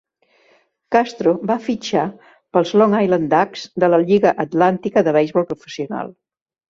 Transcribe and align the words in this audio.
Castro 0.95 1.33
va 1.51 1.57
fitxar 1.65 2.05
pels 2.57 2.73
Long 2.83 2.95
Island 3.01 3.29
Ducks 3.35 3.67
de 3.85 3.91
la 3.95 4.01
Lliga 4.07 4.33
Atlàntica 4.45 5.05
de 5.09 5.15
Beisbol 5.19 5.47
Professional. 5.53 6.11